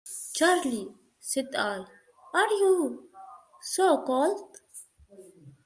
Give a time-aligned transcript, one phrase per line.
[0.33, 1.85] "Charley," said I,
[2.33, 3.11] "are you
[3.61, 4.57] so cold?"